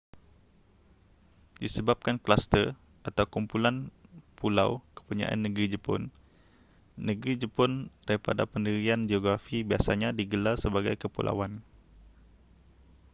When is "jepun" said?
5.77-6.01, 7.41-7.71